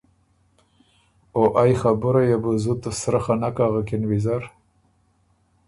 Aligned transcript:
او 1.35 1.41
ائ 1.61 1.71
خبُرئ 1.81 2.25
یه 2.31 2.37
بو 2.43 2.51
زُت 2.63 2.83
سرۀ 2.99 3.19
خه 3.23 3.33
نک 3.41 3.57
اغکِن 3.65 4.03
ویزر 4.09 4.43